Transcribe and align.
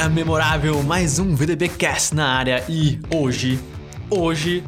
galera, 0.00 0.08
memorável, 0.08 0.82
mais 0.82 1.18
um 1.18 1.34
VDBcast 1.34 2.14
na 2.14 2.26
área 2.26 2.64
e 2.68 2.98
hoje, 3.14 3.58
hoje, 4.08 4.64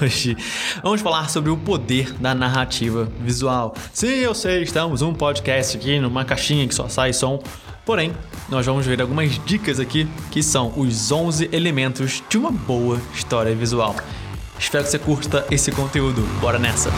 hoje, 0.00 0.36
vamos 0.82 1.02
falar 1.02 1.28
sobre 1.28 1.50
o 1.50 1.56
poder 1.58 2.12
da 2.14 2.34
narrativa 2.34 3.06
visual. 3.20 3.74
Sim, 3.92 4.06
eu 4.06 4.34
sei, 4.34 4.62
estamos 4.62 5.02
um 5.02 5.12
podcast 5.12 5.76
aqui 5.76 6.00
numa 6.00 6.24
caixinha 6.24 6.66
que 6.66 6.74
só 6.74 6.88
sai 6.88 7.12
som, 7.12 7.42
porém, 7.84 8.14
nós 8.48 8.64
vamos 8.64 8.86
ver 8.86 9.02
algumas 9.02 9.38
dicas 9.44 9.78
aqui 9.78 10.08
que 10.30 10.42
são 10.42 10.72
os 10.74 11.12
11 11.12 11.50
elementos 11.52 12.22
de 12.30 12.38
uma 12.38 12.50
boa 12.50 12.98
história 13.14 13.54
visual. 13.54 13.94
Espero 14.58 14.84
que 14.84 14.90
você 14.90 14.98
curta 14.98 15.46
esse 15.50 15.70
conteúdo, 15.70 16.22
bora 16.40 16.58
nessa! 16.58 16.90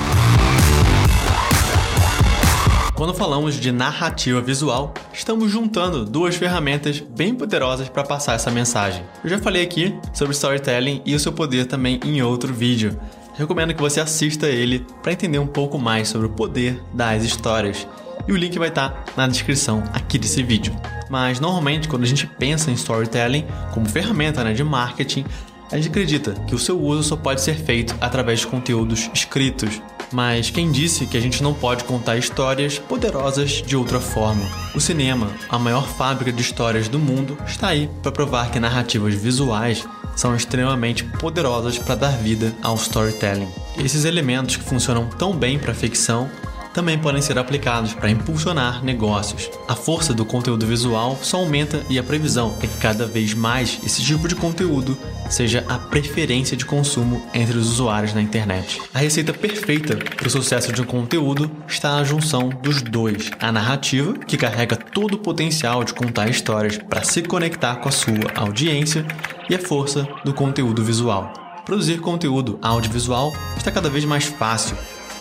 Quando 2.94 3.12
falamos 3.12 3.56
de 3.56 3.72
narrativa 3.72 4.40
visual, 4.40 4.94
estamos 5.12 5.50
juntando 5.50 6.04
duas 6.04 6.36
ferramentas 6.36 7.00
bem 7.00 7.34
poderosas 7.34 7.88
para 7.88 8.04
passar 8.04 8.34
essa 8.34 8.52
mensagem. 8.52 9.02
Eu 9.24 9.30
já 9.30 9.38
falei 9.38 9.64
aqui 9.64 9.98
sobre 10.12 10.32
storytelling 10.32 11.02
e 11.04 11.12
o 11.12 11.18
seu 11.18 11.32
poder 11.32 11.66
também 11.66 11.98
em 12.04 12.22
outro 12.22 12.54
vídeo. 12.54 12.96
Recomendo 13.36 13.74
que 13.74 13.80
você 13.80 13.98
assista 13.98 14.46
ele 14.46 14.86
para 15.02 15.12
entender 15.12 15.40
um 15.40 15.46
pouco 15.46 15.76
mais 15.76 16.06
sobre 16.06 16.28
o 16.28 16.30
poder 16.30 16.80
das 16.92 17.24
histórias. 17.24 17.84
E 18.28 18.32
o 18.32 18.36
link 18.36 18.56
vai 18.60 18.68
estar 18.68 18.90
tá 18.90 19.04
na 19.16 19.26
descrição 19.26 19.82
aqui 19.92 20.16
desse 20.16 20.40
vídeo. 20.40 20.72
Mas 21.10 21.40
normalmente 21.40 21.88
quando 21.88 22.04
a 22.04 22.06
gente 22.06 22.28
pensa 22.28 22.70
em 22.70 22.74
storytelling 22.74 23.44
como 23.72 23.88
ferramenta 23.88 24.44
né, 24.44 24.52
de 24.52 24.62
marketing, 24.62 25.24
a 25.74 25.76
gente 25.76 25.88
acredita 25.88 26.34
que 26.46 26.54
o 26.54 26.58
seu 26.58 26.80
uso 26.80 27.02
só 27.02 27.16
pode 27.16 27.40
ser 27.40 27.56
feito 27.56 27.96
através 28.00 28.38
de 28.38 28.46
conteúdos 28.46 29.10
escritos, 29.12 29.82
mas 30.12 30.48
quem 30.48 30.70
disse 30.70 31.04
que 31.04 31.16
a 31.16 31.20
gente 31.20 31.42
não 31.42 31.52
pode 31.52 31.82
contar 31.82 32.16
histórias 32.16 32.78
poderosas 32.78 33.50
de 33.50 33.76
outra 33.76 33.98
forma? 33.98 34.44
O 34.72 34.80
cinema, 34.80 35.28
a 35.48 35.58
maior 35.58 35.84
fábrica 35.84 36.32
de 36.32 36.40
histórias 36.40 36.86
do 36.86 37.00
mundo, 37.00 37.36
está 37.44 37.70
aí 37.70 37.90
para 38.04 38.12
provar 38.12 38.52
que 38.52 38.60
narrativas 38.60 39.14
visuais 39.14 39.84
são 40.14 40.36
extremamente 40.36 41.02
poderosas 41.02 41.76
para 41.76 41.96
dar 41.96 42.16
vida 42.18 42.54
ao 42.62 42.76
storytelling. 42.76 43.48
Esses 43.76 44.04
elementos 44.04 44.54
que 44.54 44.62
funcionam 44.62 45.08
tão 45.18 45.34
bem 45.34 45.58
para 45.58 45.72
a 45.72 45.74
ficção 45.74 46.30
também 46.74 46.98
podem 46.98 47.22
ser 47.22 47.38
aplicados 47.38 47.94
para 47.94 48.10
impulsionar 48.10 48.84
negócios. 48.84 49.48
A 49.68 49.76
força 49.76 50.12
do 50.12 50.26
conteúdo 50.26 50.66
visual 50.66 51.16
só 51.22 51.38
aumenta 51.38 51.80
e 51.88 51.98
a 51.98 52.02
previsão 52.02 52.54
é 52.60 52.66
que 52.66 52.76
cada 52.78 53.06
vez 53.06 53.32
mais 53.32 53.78
esse 53.84 54.02
tipo 54.02 54.26
de 54.26 54.34
conteúdo 54.34 54.98
seja 55.30 55.64
a 55.68 55.78
preferência 55.78 56.56
de 56.56 56.66
consumo 56.66 57.24
entre 57.32 57.56
os 57.56 57.70
usuários 57.70 58.12
na 58.12 58.20
internet. 58.20 58.82
A 58.92 58.98
receita 58.98 59.32
perfeita 59.32 59.96
para 59.96 60.26
o 60.26 60.30
sucesso 60.30 60.72
de 60.72 60.82
um 60.82 60.84
conteúdo 60.84 61.50
está 61.66 61.92
na 61.92 62.04
junção 62.04 62.48
dos 62.48 62.82
dois: 62.82 63.30
a 63.40 63.52
narrativa, 63.52 64.12
que 64.14 64.36
carrega 64.36 64.76
todo 64.76 65.14
o 65.14 65.18
potencial 65.18 65.84
de 65.84 65.94
contar 65.94 66.28
histórias 66.28 66.76
para 66.76 67.04
se 67.04 67.22
conectar 67.22 67.76
com 67.76 67.88
a 67.88 67.92
sua 67.92 68.32
audiência, 68.34 69.06
e 69.48 69.54
a 69.54 69.58
força 69.58 70.08
do 70.24 70.32
conteúdo 70.32 70.82
visual. 70.82 71.32
Produzir 71.64 72.00
conteúdo 72.00 72.58
audiovisual 72.60 73.32
está 73.56 73.70
cada 73.70 73.88
vez 73.88 74.04
mais 74.04 74.24
fácil 74.24 74.76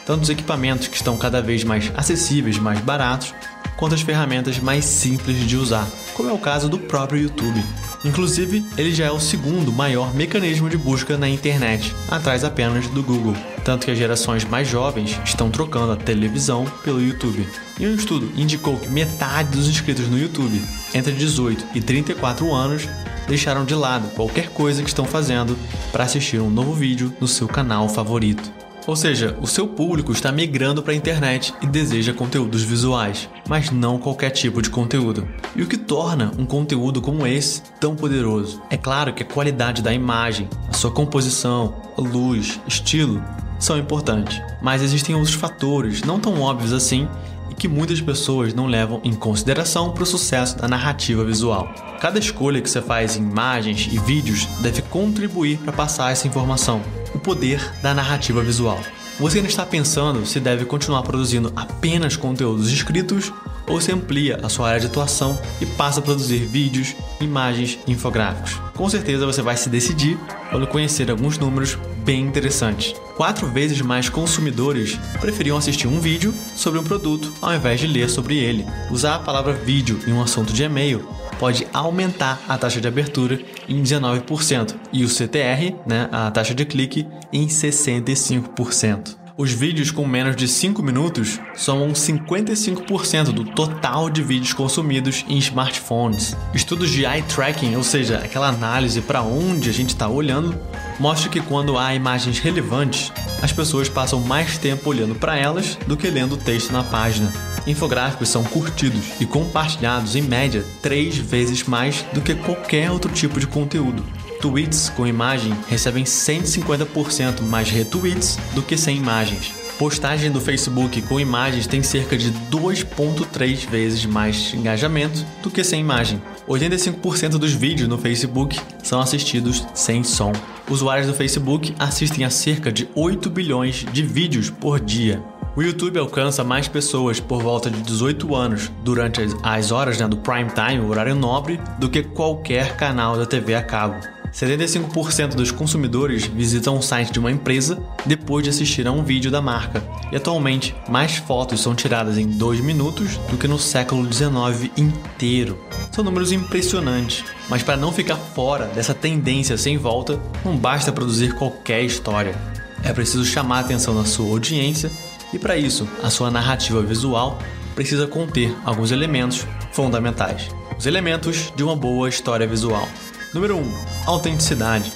tanto 0.05 0.23
os 0.23 0.29
equipamentos 0.29 0.87
que 0.87 0.95
estão 0.95 1.17
cada 1.17 1.41
vez 1.41 1.63
mais 1.63 1.91
acessíveis, 1.95 2.57
mais 2.57 2.79
baratos, 2.79 3.33
quanto 3.77 3.95
as 3.95 4.01
ferramentas 4.01 4.59
mais 4.59 4.85
simples 4.85 5.37
de 5.47 5.57
usar, 5.57 5.87
como 6.13 6.29
é 6.29 6.33
o 6.33 6.37
caso 6.37 6.69
do 6.69 6.77
próprio 6.77 7.21
YouTube. 7.21 7.63
Inclusive, 8.05 8.65
ele 8.77 8.93
já 8.93 9.05
é 9.05 9.11
o 9.11 9.19
segundo 9.19 9.71
maior 9.71 10.13
mecanismo 10.13 10.69
de 10.69 10.77
busca 10.77 11.17
na 11.17 11.29
internet, 11.29 11.93
atrás 12.09 12.43
apenas 12.43 12.87
do 12.87 13.01
Google, 13.01 13.35
tanto 13.63 13.85
que 13.85 13.91
as 13.91 13.97
gerações 13.97 14.43
mais 14.43 14.67
jovens 14.67 15.19
estão 15.23 15.49
trocando 15.49 15.93
a 15.93 15.95
televisão 15.95 16.65
pelo 16.83 17.01
YouTube. 17.01 17.47
E 17.79 17.87
um 17.87 17.95
estudo 17.95 18.31
indicou 18.35 18.77
que 18.77 18.89
metade 18.89 19.55
dos 19.55 19.67
inscritos 19.67 20.07
no 20.09 20.19
YouTube, 20.19 20.61
entre 20.93 21.13
18 21.13 21.65
e 21.73 21.81
34 21.81 22.53
anos, 22.53 22.87
deixaram 23.27 23.63
de 23.63 23.73
lado 23.73 24.09
qualquer 24.15 24.49
coisa 24.49 24.83
que 24.83 24.89
estão 24.89 25.05
fazendo 25.05 25.57
para 25.91 26.03
assistir 26.03 26.41
um 26.41 26.49
novo 26.49 26.73
vídeo 26.73 27.13
no 27.21 27.27
seu 27.27 27.47
canal 27.47 27.87
favorito. 27.87 28.62
Ou 28.85 28.95
seja, 28.95 29.37
o 29.41 29.47
seu 29.47 29.65
público 29.67 30.11
está 30.11 30.31
migrando 30.31 30.83
para 30.83 30.91
a 30.91 30.95
internet 30.95 31.53
e 31.61 31.65
deseja 31.65 32.13
conteúdos 32.13 32.63
visuais, 32.63 33.29
mas 33.47 33.71
não 33.71 33.97
qualquer 33.97 34.29
tipo 34.29 34.61
de 34.61 34.69
conteúdo. 34.69 35.27
E 35.55 35.61
o 35.61 35.67
que 35.67 35.77
torna 35.77 36.31
um 36.37 36.45
conteúdo 36.45 37.01
como 37.01 37.25
esse 37.25 37.61
tão 37.79 37.95
poderoso? 37.95 38.61
É 38.69 38.75
claro 38.75 39.13
que 39.13 39.23
a 39.23 39.25
qualidade 39.25 39.81
da 39.81 39.93
imagem, 39.93 40.49
a 40.67 40.73
sua 40.73 40.91
composição, 40.91 41.75
a 41.97 42.01
luz, 42.01 42.59
estilo 42.67 43.23
são 43.57 43.77
importantes, 43.77 44.41
mas 44.61 44.81
existem 44.81 45.15
outros 45.15 45.35
fatores 45.35 46.01
não 46.01 46.19
tão 46.19 46.41
óbvios 46.41 46.73
assim 46.73 47.07
e 47.49 47.55
que 47.55 47.69
muitas 47.69 48.01
pessoas 48.01 48.53
não 48.53 48.65
levam 48.65 48.99
em 49.05 49.13
consideração 49.13 49.91
para 49.91 50.03
o 50.03 50.05
sucesso 50.05 50.57
da 50.57 50.67
narrativa 50.67 51.23
visual. 51.23 51.73
Cada 52.01 52.19
escolha 52.19 52.59
que 52.59 52.69
você 52.69 52.81
faz 52.81 53.15
em 53.15 53.21
imagens 53.21 53.87
e 53.89 53.97
vídeos 53.97 54.45
deve 54.61 54.81
contribuir 54.81 55.57
para 55.59 55.71
passar 55.71 56.11
essa 56.11 56.27
informação 56.27 56.81
o 57.13 57.19
poder 57.19 57.59
da 57.81 57.93
narrativa 57.93 58.41
visual. 58.41 58.79
Você 59.19 59.37
ainda 59.37 59.49
está 59.49 59.65
pensando 59.65 60.25
se 60.25 60.39
deve 60.39 60.65
continuar 60.65 61.03
produzindo 61.03 61.53
apenas 61.55 62.15
conteúdos 62.17 62.71
escritos 62.71 63.31
ou 63.67 63.79
se 63.79 63.91
amplia 63.91 64.39
a 64.41 64.49
sua 64.49 64.69
área 64.69 64.79
de 64.79 64.87
atuação 64.87 65.39
e 65.61 65.65
passa 65.65 65.99
a 65.99 66.03
produzir 66.03 66.39
vídeos, 66.39 66.95
imagens 67.21 67.79
e 67.87 67.91
infográficos. 67.91 68.59
Com 68.75 68.89
certeza 68.89 69.25
você 69.25 69.41
vai 69.41 69.55
se 69.55 69.69
decidir 69.69 70.17
quando 70.49 70.67
conhecer 70.67 71.09
alguns 71.11 71.37
números 71.37 71.77
bem 72.03 72.21
interessantes. 72.21 72.95
Quatro 73.15 73.47
vezes 73.47 73.79
mais 73.81 74.09
consumidores 74.09 74.99
preferiam 75.21 75.55
assistir 75.55 75.87
um 75.87 75.99
vídeo 75.99 76.33
sobre 76.55 76.79
um 76.79 76.83
produto 76.83 77.31
ao 77.41 77.53
invés 77.53 77.79
de 77.79 77.85
ler 77.85 78.09
sobre 78.09 78.37
ele. 78.37 78.65
Usar 78.89 79.15
a 79.15 79.19
palavra 79.19 79.53
vídeo 79.53 79.99
em 80.07 80.11
um 80.11 80.21
assunto 80.21 80.51
de 80.51 80.63
e-mail 80.63 81.07
pode 81.39 81.67
aumentar 81.71 82.41
a 82.49 82.57
taxa 82.57 82.81
de 82.81 82.87
abertura 82.87 83.39
em 83.69 83.81
19% 83.83 84.75
e 84.91 85.03
o 85.03 85.09
CTR, 85.09 85.75
né, 85.85 86.09
a 86.11 86.31
taxa 86.31 86.55
de 86.55 86.65
clique, 86.65 87.07
em 87.31 87.47
65%. 87.47 89.23
Os 89.35 89.51
vídeos 89.51 89.89
com 89.89 90.05
menos 90.05 90.35
de 90.35 90.47
5 90.47 90.83
minutos 90.83 91.39
somam 91.55 91.91
55% 91.91 93.31
do 93.31 93.43
total 93.43 94.07
de 94.07 94.21
vídeos 94.21 94.53
consumidos 94.53 95.25
em 95.27 95.39
smartphones. 95.39 96.37
Estudos 96.53 96.91
de 96.91 97.03
eye 97.03 97.23
tracking, 97.23 97.75
ou 97.75 97.83
seja, 97.83 98.19
aquela 98.19 98.49
análise 98.49 99.01
para 99.01 99.23
onde 99.23 99.71
a 99.71 99.73
gente 99.73 99.89
está 99.89 100.07
olhando, 100.07 100.55
mostram 101.03 101.29
que 101.29 101.41
quando 101.41 101.77
há 101.77 101.93
imagens 101.93 102.39
relevantes, 102.39 103.11
as 103.41 103.51
pessoas 103.51 103.89
passam 103.89 104.21
mais 104.21 104.57
tempo 104.57 104.89
olhando 104.89 105.13
para 105.13 105.37
elas 105.37 105.77
do 105.85 105.97
que 105.97 106.09
lendo 106.09 106.35
o 106.35 106.37
texto 106.37 106.71
na 106.71 106.81
página. 106.81 107.29
Infográficos 107.67 108.29
são 108.29 108.41
curtidos 108.41 109.03
e 109.19 109.25
compartilhados 109.25 110.15
em 110.15 110.21
média 110.21 110.65
três 110.81 111.17
vezes 111.17 111.63
mais 111.63 112.03
do 112.13 112.21
que 112.21 112.33
qualquer 112.33 112.89
outro 112.89 113.11
tipo 113.11 113.37
de 113.37 113.45
conteúdo. 113.45 114.01
Tweets 114.39 114.87
com 114.95 115.05
imagem 115.05 115.53
recebem 115.67 116.05
150% 116.05 117.41
mais 117.41 117.69
retweets 117.69 118.37
do 118.55 118.61
que 118.61 118.77
sem 118.77 118.95
imagens. 118.95 119.62
Postagem 119.77 120.31
do 120.31 120.39
Facebook 120.39 121.01
com 121.01 121.19
imagens 121.19 121.65
tem 121.65 121.81
cerca 121.81 122.15
de 122.15 122.31
2.3 122.51 123.67
vezes 123.67 124.05
mais 124.05 124.53
engajamento 124.53 125.25
do 125.41 125.49
que 125.49 125.63
sem 125.63 125.79
imagem. 125.79 126.21
85% 126.47 127.31
dos 127.31 127.53
vídeos 127.53 127.89
no 127.89 127.97
Facebook 127.97 128.59
são 128.83 129.01
assistidos 129.01 129.65
sem 129.73 130.03
som. 130.03 130.31
Usuários 130.69 131.07
do 131.07 131.13
Facebook 131.13 131.73
assistem 131.79 132.23
a 132.23 132.29
cerca 132.29 132.71
de 132.71 132.87
8 132.95 133.29
bilhões 133.29 133.85
de 133.91 134.03
vídeos 134.03 134.49
por 134.49 134.79
dia. 134.79 135.23
O 135.55 135.61
YouTube 135.61 135.99
alcança 135.99 136.43
mais 136.43 136.67
pessoas 136.67 137.19
por 137.19 137.41
volta 137.41 137.69
de 137.69 137.81
18 137.81 138.35
anos 138.35 138.71
durante 138.83 139.21
as 139.43 139.71
horas 139.71 139.99
né, 139.99 140.07
do 140.07 140.17
prime 140.17 140.49
time, 140.49 140.83
o 140.83 140.89
horário 140.89 141.15
nobre, 141.15 141.59
do 141.79 141.89
que 141.89 142.01
qualquer 142.03 142.75
canal 142.75 143.17
da 143.17 143.25
TV 143.25 143.53
a 143.53 143.61
cabo. 143.61 144.22
75% 144.33 145.35
dos 145.35 145.51
consumidores 145.51 146.25
visitam 146.25 146.75
o 146.77 146.81
site 146.81 147.11
de 147.13 147.19
uma 147.19 147.31
empresa 147.31 147.77
depois 148.03 148.43
de 148.43 148.49
assistir 148.49 148.87
a 148.87 148.91
um 148.91 149.03
vídeo 149.03 149.29
da 149.29 149.41
marca. 149.41 149.83
E 150.11 150.15
atualmente, 150.15 150.75
mais 150.89 151.17
fotos 151.17 151.61
são 151.61 151.75
tiradas 151.75 152.17
em 152.17 152.27
2 152.27 152.59
minutos 152.59 153.17
do 153.29 153.37
que 153.37 153.47
no 153.47 153.59
século 153.59 154.11
XIX 154.11 154.71
inteiro. 154.75 155.63
São 155.91 156.03
números 156.03 156.31
impressionantes, 156.31 157.23
mas 157.47 157.61
para 157.61 157.77
não 157.77 157.91
ficar 157.91 158.15
fora 158.15 158.65
dessa 158.65 158.93
tendência 158.93 159.55
sem 159.55 159.77
volta, 159.77 160.19
não 160.43 160.57
basta 160.57 160.91
produzir 160.91 161.35
qualquer 161.35 161.83
história. 161.83 162.35
É 162.83 162.91
preciso 162.91 163.23
chamar 163.23 163.57
a 163.57 163.61
atenção 163.61 163.95
da 163.95 164.03
sua 164.03 164.31
audiência 164.31 164.91
e 165.31 165.37
para 165.37 165.55
isso, 165.55 165.87
a 166.01 166.09
sua 166.09 166.31
narrativa 166.31 166.81
visual 166.81 167.37
precisa 167.75 168.07
conter 168.07 168.55
alguns 168.65 168.91
elementos 168.91 169.45
fundamentais. 169.71 170.49
Os 170.77 170.87
elementos 170.87 171.53
de 171.55 171.63
uma 171.63 171.75
boa 171.75 172.09
história 172.09 172.47
visual. 172.47 172.87
Número 173.33 173.57
1. 173.57 173.59
Um, 173.61 173.73
autenticidade. 174.05 174.91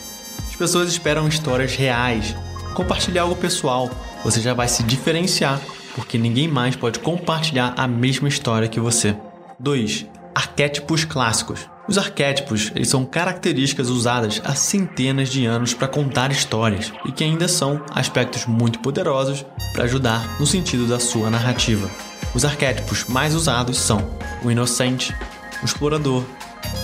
As 0.48 0.56
pessoas 0.56 0.90
esperam 0.90 1.28
histórias 1.28 1.76
reais. 1.76 2.36
Compartilhar 2.76 3.24
algo 3.24 3.36
pessoal, 3.36 3.90
você 4.24 4.40
já 4.40 4.54
vai 4.54 4.68
se 4.68 4.84
diferenciar, 4.84 5.60
porque 5.96 6.20
ninguém 6.20 6.48
mais 6.48 6.76
pode 6.76 7.00
compartilhar 7.00 7.74
a 7.76 7.88
mesma 7.88 8.28
história 8.28 8.68
que 8.68 8.80
você. 8.80 9.16
2. 9.60 10.06
Arquétipos 10.36 11.04
clássicos. 11.04 11.68
Os 11.88 11.98
arquétipos 11.98 12.72
eles 12.76 12.90
são 12.90 13.06
características 13.06 13.90
usadas 13.90 14.40
há 14.44 14.54
centenas 14.54 15.30
de 15.30 15.46
anos 15.46 15.74
para 15.74 15.88
contar 15.88 16.32
histórias 16.32 16.94
e 17.06 17.12
que 17.12 17.24
ainda 17.24 17.48
são 17.48 17.82
aspectos 17.92 18.46
muito 18.46 18.80
poderosos 18.80 19.44
para 19.74 19.86
ajudar 19.86 20.40
no 20.40 20.46
sentido 20.46 20.86
da 20.86 21.00
sua 21.00 21.32
narrativa. 21.32 21.90
Os 22.36 22.46
arquétipos 22.46 23.06
mais 23.06 23.34
usados 23.34 23.80
são 23.80 24.08
o 24.44 24.52
inocente, 24.52 25.16
o 25.64 25.66
explorador, 25.66 26.24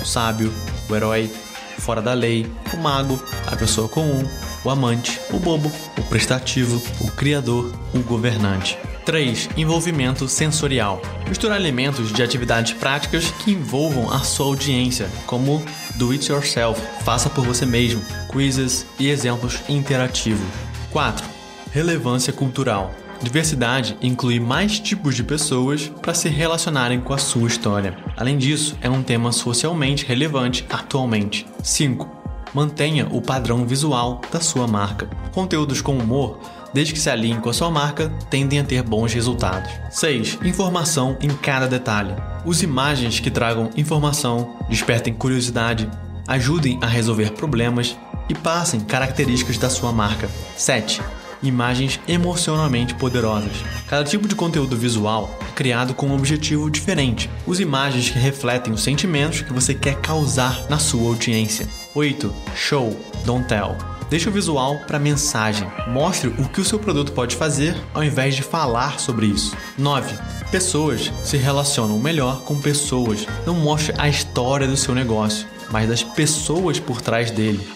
o 0.01 0.05
sábio, 0.05 0.51
o 0.93 0.95
herói, 0.95 1.31
o 1.77 1.81
fora 1.81 2.01
da 2.01 2.13
lei, 2.13 2.45
o 2.73 2.77
mago, 2.77 3.21
a 3.47 3.55
pessoa 3.55 3.89
comum, 3.89 4.23
o 4.63 4.69
amante, 4.69 5.19
o 5.31 5.39
bobo, 5.39 5.71
o 5.97 6.03
prestativo, 6.03 6.81
o 7.01 7.11
criador, 7.11 7.73
o 7.93 7.99
governante. 7.99 8.77
3. 9.05 9.49
Envolvimento 9.57 10.29
sensorial. 10.29 11.01
Misturar 11.27 11.59
elementos 11.59 12.13
de 12.13 12.23
atividades 12.23 12.71
práticas 12.73 13.31
que 13.31 13.51
envolvam 13.51 14.09
a 14.13 14.19
sua 14.19 14.45
audiência, 14.45 15.09
como 15.25 15.63
do 15.95 16.11
it 16.11 16.31
yourself, 16.31 16.81
faça 17.03 17.29
por 17.29 17.43
você 17.43 17.65
mesmo, 17.65 18.01
quizzes 18.31 18.85
e 18.97 19.09
exemplos 19.09 19.59
interativos. 19.67 20.45
4. 20.91 21.25
Relevância 21.71 22.31
cultural. 22.31 22.93
Diversidade 23.23 23.97
inclui 24.01 24.37
mais 24.37 24.79
tipos 24.79 25.15
de 25.15 25.23
pessoas 25.23 25.87
para 26.01 26.13
se 26.13 26.27
relacionarem 26.27 26.99
com 26.99 27.13
a 27.13 27.17
sua 27.17 27.47
história. 27.47 27.97
Além 28.17 28.37
disso, 28.37 28.77
é 28.81 28.89
um 28.89 29.01
tema 29.01 29.31
socialmente 29.31 30.05
relevante 30.05 30.65
atualmente. 30.69 31.47
5. 31.63 32.05
Mantenha 32.53 33.07
o 33.09 33.21
padrão 33.21 33.65
visual 33.65 34.21
da 34.29 34.41
sua 34.41 34.67
marca. 34.67 35.09
Conteúdos 35.31 35.81
com 35.81 35.97
humor, 35.97 36.37
desde 36.73 36.93
que 36.93 36.99
se 36.99 37.09
alinhem 37.09 37.39
com 37.39 37.49
a 37.49 37.53
sua 37.53 37.71
marca, 37.71 38.09
tendem 38.29 38.59
a 38.59 38.63
ter 38.63 38.83
bons 38.83 39.13
resultados. 39.13 39.71
6. 39.89 40.39
Informação 40.43 41.17
em 41.21 41.29
cada 41.29 41.65
detalhe. 41.65 42.13
Use 42.45 42.65
imagens 42.65 43.21
que 43.21 43.31
tragam 43.31 43.69
informação, 43.77 44.57
despertem 44.69 45.13
curiosidade, 45.13 45.89
ajudem 46.27 46.77
a 46.81 46.87
resolver 46.87 47.31
problemas 47.31 47.95
e 48.27 48.35
passem 48.35 48.81
características 48.81 49.57
da 49.57 49.69
sua 49.69 49.93
marca. 49.93 50.29
7 50.57 51.01
imagens 51.43 51.99
emocionalmente 52.07 52.95
poderosas. 52.95 53.51
Cada 53.87 54.03
tipo 54.03 54.27
de 54.27 54.35
conteúdo 54.35 54.75
visual 54.75 55.37
é 55.41 55.51
criado 55.53 55.93
com 55.93 56.07
um 56.07 56.15
objetivo 56.15 56.71
diferente. 56.71 57.29
Use 57.45 57.61
imagens 57.61 58.09
que 58.09 58.17
refletem 58.17 58.73
os 58.73 58.81
sentimentos 58.81 59.41
que 59.41 59.53
você 59.53 59.73
quer 59.73 60.01
causar 60.01 60.65
na 60.69 60.79
sua 60.79 61.09
audiência. 61.09 61.67
8. 61.93 62.33
Show, 62.55 62.97
don't 63.25 63.47
tell. 63.47 63.75
Deixe 64.09 64.29
o 64.29 64.31
visual 64.31 64.79
para 64.85 64.99
mensagem. 64.99 65.67
Mostre 65.87 66.29
o 66.37 66.47
que 66.47 66.61
o 66.61 66.65
seu 66.65 66.77
produto 66.79 67.11
pode 67.13 67.35
fazer 67.35 67.75
ao 67.93 68.03
invés 68.03 68.35
de 68.35 68.43
falar 68.43 68.99
sobre 68.99 69.25
isso. 69.25 69.55
9. 69.77 70.15
Pessoas 70.51 71.11
se 71.23 71.35
relacionam 71.35 71.97
melhor 71.99 72.41
com 72.43 72.59
pessoas. 72.59 73.25
Não 73.45 73.55
mostre 73.55 73.95
a 73.97 74.07
história 74.07 74.67
do 74.67 74.77
seu 74.77 74.93
negócio, 74.93 75.47
mas 75.71 75.89
das 75.89 76.03
pessoas 76.03 76.79
por 76.79 77.01
trás 77.01 77.31
dele. 77.31 77.67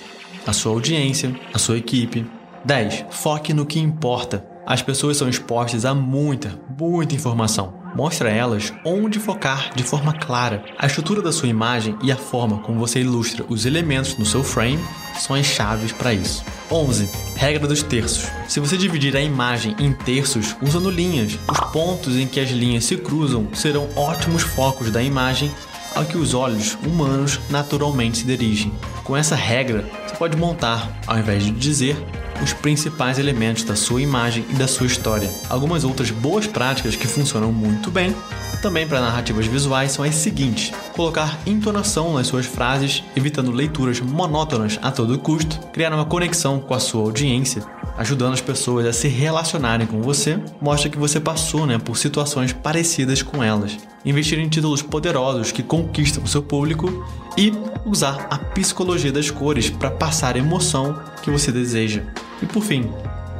A 0.45 0.53
sua 0.53 0.73
audiência, 0.73 1.35
a 1.53 1.57
sua 1.57 1.77
equipe, 1.77 2.23
10. 2.67 3.05
Foque 3.09 3.53
no 3.53 3.65
que 3.65 3.79
importa. 3.79 4.45
As 4.65 4.81
pessoas 4.81 5.15
são 5.15 5.29
expostas 5.29 5.85
a 5.85 5.95
muita, 5.95 6.59
muita 6.77 7.15
informação. 7.15 7.73
Mostre 7.95 8.27
a 8.27 8.31
elas 8.31 8.73
onde 8.83 9.19
focar 9.19 9.73
de 9.73 9.83
forma 9.83 10.11
clara. 10.11 10.65
A 10.77 10.85
estrutura 10.85 11.21
da 11.21 11.31
sua 11.31 11.47
imagem 11.47 11.97
e 12.03 12.11
a 12.11 12.17
forma 12.17 12.57
como 12.59 12.77
você 12.77 12.99
ilustra 12.99 13.45
os 13.47 13.65
elementos 13.65 14.17
no 14.17 14.25
seu 14.25 14.43
frame 14.43 14.83
são 15.17 15.33
as 15.33 15.45
chaves 15.45 15.93
para 15.93 16.13
isso. 16.13 16.43
11. 16.69 17.09
Regra 17.37 17.65
dos 17.65 17.81
terços. 17.81 18.27
Se 18.49 18.59
você 18.59 18.75
dividir 18.75 19.15
a 19.15 19.21
imagem 19.21 19.73
em 19.79 19.93
terços 19.93 20.53
usando 20.61 20.91
linhas, 20.91 21.39
os 21.49 21.59
pontos 21.71 22.17
em 22.17 22.27
que 22.27 22.41
as 22.41 22.49
linhas 22.49 22.83
se 22.83 22.97
cruzam 22.97 23.47
serão 23.53 23.87
ótimos 23.95 24.43
focos 24.43 24.91
da 24.91 25.01
imagem 25.01 25.49
ao 25.95 26.03
que 26.03 26.17
os 26.17 26.33
olhos 26.33 26.77
humanos 26.85 27.39
naturalmente 27.49 28.17
se 28.17 28.25
dirigem. 28.25 28.73
Com 29.05 29.15
essa 29.15 29.35
regra, 29.35 29.89
você 30.05 30.15
pode 30.17 30.35
montar, 30.35 30.99
ao 31.07 31.17
invés 31.17 31.45
de 31.45 31.51
dizer, 31.51 31.95
os 32.41 32.53
principais 32.53 33.19
elementos 33.19 33.63
da 33.63 33.75
sua 33.75 34.01
imagem 34.01 34.45
e 34.49 34.53
da 34.53 34.67
sua 34.67 34.87
história. 34.87 35.29
Algumas 35.49 35.83
outras 35.83 36.11
boas 36.11 36.47
práticas 36.47 36.95
que 36.95 37.07
funcionam 37.07 37.51
muito 37.51 37.91
bem 37.91 38.15
também 38.61 38.87
para 38.87 39.01
narrativas 39.01 39.45
visuais 39.45 39.91
são 39.91 40.03
as 40.03 40.15
seguintes: 40.15 40.71
colocar 40.93 41.39
entonação 41.45 42.13
nas 42.13 42.27
suas 42.27 42.45
frases, 42.45 43.03
evitando 43.15 43.51
leituras 43.51 43.99
monótonas 43.99 44.79
a 44.81 44.91
todo 44.91 45.17
custo, 45.19 45.59
criar 45.71 45.93
uma 45.93 46.05
conexão 46.05 46.59
com 46.59 46.73
a 46.73 46.79
sua 46.79 47.03
audiência, 47.03 47.63
ajudando 47.97 48.33
as 48.33 48.41
pessoas 48.41 48.85
a 48.85 48.93
se 48.93 49.07
relacionarem 49.07 49.87
com 49.87 50.01
você, 50.01 50.39
mostra 50.61 50.89
que 50.89 50.97
você 50.97 51.19
passou 51.19 51.65
né, 51.65 51.77
por 51.77 51.97
situações 51.97 52.51
parecidas 52.53 53.21
com 53.21 53.43
elas. 53.43 53.77
Investir 54.03 54.39
em 54.39 54.49
títulos 54.49 54.81
poderosos 54.81 55.51
que 55.51 55.63
conquistam 55.63 56.23
o 56.23 56.27
seu 56.27 56.41
público 56.41 57.05
e 57.37 57.53
usar 57.85 58.27
a 58.29 58.37
psicologia 58.37 59.11
das 59.11 59.29
cores 59.29 59.69
para 59.69 59.91
passar 59.91 60.35
a 60.35 60.39
emoção 60.39 60.99
que 61.21 61.29
você 61.29 61.51
deseja. 61.51 62.03
E 62.41 62.45
por 62.45 62.63
fim, 62.63 62.91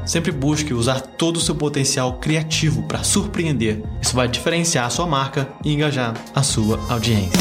sempre 0.06 0.32
busque 0.32 0.74
usar 0.74 1.02
todo 1.02 1.38
o 1.38 1.42
seu 1.42 1.56
potencial 1.56 2.14
criativo 2.14 2.84
para 2.84 3.04
surpreender. 3.04 3.84
Isso 4.02 4.16
vai 4.16 4.28
diferenciar 4.28 4.86
a 4.86 4.90
sua 4.90 5.06
marca 5.06 5.48
e 5.64 5.74
engajar 5.74 6.14
a 6.34 6.42
sua 6.42 6.80
audiência. 6.90 7.40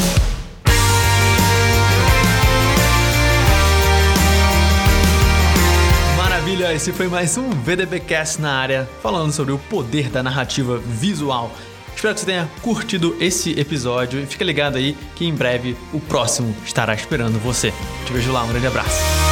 Maravilha, 6.15 6.73
esse 6.73 6.91
foi 6.91 7.07
mais 7.07 7.37
um 7.37 7.49
VDBcast 7.49 8.41
na 8.41 8.53
área, 8.53 8.89
falando 9.01 9.31
sobre 9.31 9.53
o 9.53 9.57
poder 9.57 10.09
da 10.09 10.21
narrativa 10.21 10.77
visual. 10.77 11.51
Espero 11.95 12.13
que 12.13 12.19
você 12.19 12.25
tenha 12.27 12.47
curtido 12.61 13.17
esse 13.19 13.59
episódio 13.59 14.21
e 14.21 14.25
fica 14.27 14.45
ligado 14.45 14.77
aí 14.77 14.95
que 15.15 15.25
em 15.25 15.33
breve 15.33 15.75
o 15.91 15.99
próximo 15.99 16.55
estará 16.63 16.93
esperando 16.93 17.39
você. 17.39 17.73
Te 18.05 18.13
vejo 18.13 18.31
lá, 18.31 18.43
um 18.43 18.49
grande 18.49 18.67
abraço. 18.67 19.26